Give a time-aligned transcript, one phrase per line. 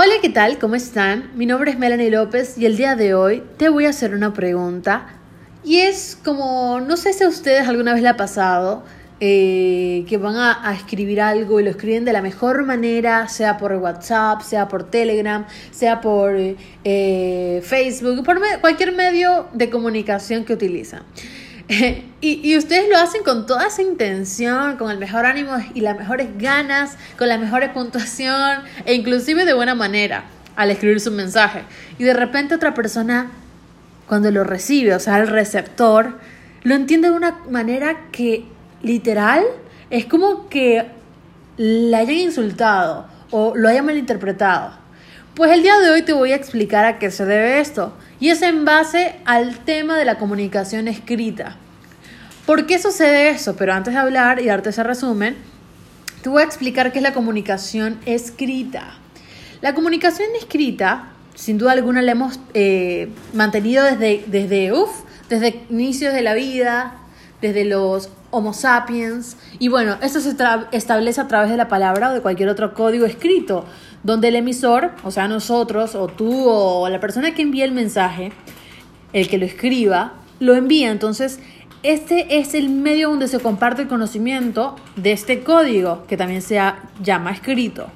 [0.00, 0.60] Hola, ¿qué tal?
[0.60, 1.32] ¿Cómo están?
[1.34, 4.32] Mi nombre es Melanie López y el día de hoy te voy a hacer una
[4.32, 5.08] pregunta.
[5.64, 8.84] Y es como, no sé si a ustedes alguna vez le ha pasado
[9.18, 13.72] eh, que van a, escribir algo y lo escriben de la mejor manera, sea por
[13.72, 16.36] WhatsApp, sea por Telegram, sea por
[16.84, 21.02] eh, Facebook, por cualquier medio de comunicación que utilizan.
[22.20, 26.28] y, ustedes lo hacen con toda esa intención, con el mejor ánimo y las mejores
[26.38, 30.24] ganas, con la mejor puntuación e inclusive de buena manera
[30.56, 31.62] al escribir su mensaje.
[31.98, 33.30] Y de repente otra persona,
[34.06, 36.18] cuando lo recibe, o sea, el receptor,
[36.62, 38.46] lo entiende de una manera que
[38.82, 39.44] literal
[39.90, 40.86] es como que
[41.58, 44.77] le hayan insultado o lo hayan malinterpretado.
[45.38, 47.92] Pues el día de hoy te voy a explicar a qué se debe esto.
[48.18, 51.54] Y es en base al tema de la comunicación escrita.
[52.44, 53.54] ¿Por qué sucede eso?
[53.54, 55.36] Pero antes de hablar y darte ese resumen,
[56.22, 58.98] te voy a explicar qué es la comunicación escrita.
[59.60, 64.90] La comunicación escrita, sin duda alguna, la hemos eh, mantenido desde, desde, uf,
[65.28, 66.94] desde inicios de la vida,
[67.40, 69.36] desde los Homo sapiens.
[69.58, 70.36] Y bueno, esto se
[70.72, 73.64] establece a través de la palabra o de cualquier otro código escrito,
[74.02, 78.32] donde el emisor, o sea, nosotros, o tú, o la persona que envía el mensaje,
[79.12, 80.90] el que lo escriba, lo envía.
[80.90, 81.40] Entonces,
[81.82, 86.60] este es el medio donde se comparte el conocimiento de este código, que también se
[87.02, 87.86] llama escrito.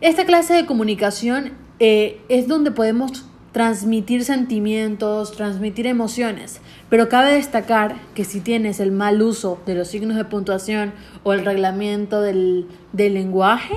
[0.00, 7.96] Esta clase de comunicación eh, es donde podemos transmitir sentimientos, transmitir emociones, pero cabe destacar
[8.14, 10.92] que si tienes el mal uso de los signos de puntuación
[11.24, 13.76] o el reglamento del, del lenguaje,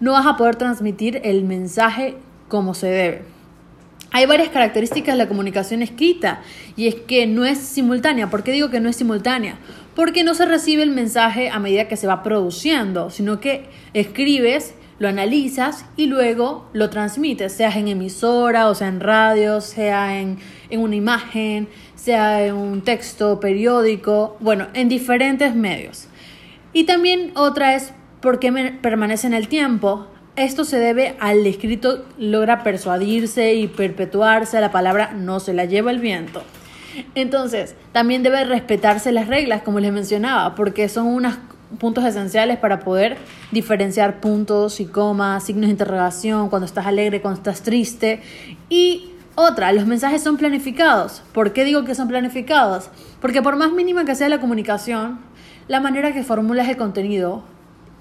[0.00, 2.16] no vas a poder transmitir el mensaje
[2.48, 3.22] como se debe.
[4.12, 6.40] Hay varias características de la comunicación escrita
[6.76, 8.28] y es que no es simultánea.
[8.28, 9.58] ¿Por qué digo que no es simultánea?
[9.94, 14.74] Porque no se recibe el mensaje a medida que se va produciendo, sino que escribes
[15.00, 20.38] lo analizas y luego lo transmites, sea en emisora, o sea en radio, sea en,
[20.68, 26.06] en una imagen, sea en un texto periódico, bueno, en diferentes medios.
[26.74, 28.52] Y también otra es por qué
[28.82, 30.06] permanece en el tiempo.
[30.36, 35.90] Esto se debe al escrito logra persuadirse y perpetuarse, la palabra no se la lleva
[35.90, 36.42] el viento.
[37.14, 41.38] Entonces, también debe respetarse las reglas, como les mencionaba, porque son unas
[41.78, 43.16] puntos esenciales para poder
[43.52, 48.20] diferenciar puntos y comas, signos de interrogación, cuando estás alegre, cuando estás triste.
[48.68, 51.22] Y otra, los mensajes son planificados.
[51.32, 52.90] ¿Por qué digo que son planificados?
[53.20, 55.20] Porque por más mínima que sea la comunicación,
[55.68, 57.44] la manera que formulas el contenido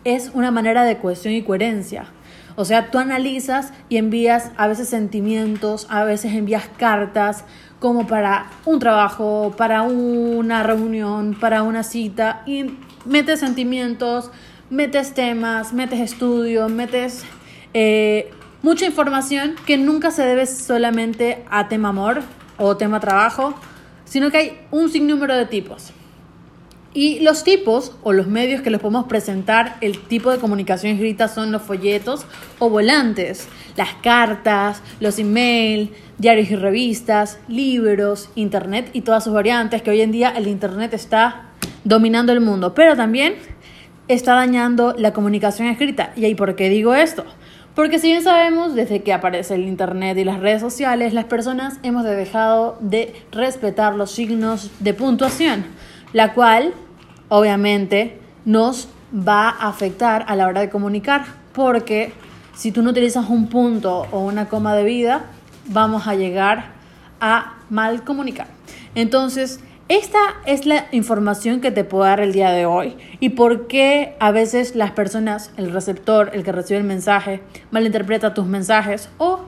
[0.04, 2.08] es una manera de cohesión y coherencia.
[2.56, 7.46] O sea, tú analizas y envías a veces sentimientos, a veces envías cartas
[7.80, 12.72] como para un trabajo, para una reunión, para una cita y
[13.10, 14.32] metes sentimientos,
[14.70, 17.24] metes temas, metes estudios, metes
[17.74, 18.32] eh,
[18.62, 22.22] mucha información que nunca se debe solamente a tema amor
[22.58, 23.56] o tema trabajo,
[24.06, 25.92] sino que hay un sinnúmero de tipos.
[26.92, 31.28] Y los tipos o los medios que les podemos presentar, el tipo de comunicación escrita
[31.28, 32.26] son los folletos
[32.58, 39.84] o volantes, las cartas, los emails, diarios y revistas, libros, internet y todas sus variantes,
[39.84, 41.49] que hoy en día el internet está
[41.90, 43.36] dominando el mundo, pero también
[44.08, 46.14] está dañando la comunicación escrita.
[46.16, 47.26] ¿Y ahí por qué digo esto?
[47.74, 51.80] Porque si bien sabemos, desde que aparece el Internet y las redes sociales, las personas
[51.82, 55.66] hemos dejado de respetar los signos de puntuación,
[56.14, 56.74] la cual
[57.28, 62.14] obviamente nos va a afectar a la hora de comunicar, porque
[62.54, 65.26] si tú no utilizas un punto o una coma de vida,
[65.66, 66.72] vamos a llegar
[67.20, 68.48] a mal comunicar.
[68.94, 73.66] Entonces, esta es la información que te puedo dar el día de hoy y por
[73.66, 77.42] qué a veces las personas, el receptor, el que recibe el mensaje,
[77.72, 79.40] malinterpreta tus mensajes o,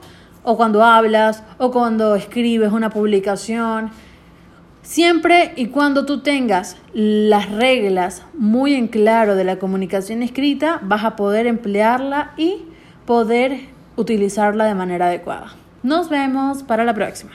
[0.42, 3.92] o cuando hablas o cuando escribes una publicación.
[4.82, 11.04] Siempre y cuando tú tengas las reglas muy en claro de la comunicación escrita, vas
[11.04, 12.64] a poder emplearla y
[13.06, 15.52] poder utilizarla de manera adecuada.
[15.84, 17.30] Nos vemos para la próxima.